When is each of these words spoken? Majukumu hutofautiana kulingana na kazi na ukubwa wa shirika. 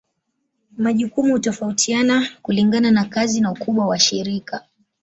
Majukumu 0.77 1.33
hutofautiana 1.33 2.27
kulingana 2.41 2.91
na 2.91 3.05
kazi 3.05 3.41
na 3.41 3.51
ukubwa 3.51 3.85
wa 3.87 3.99
shirika. 3.99 4.65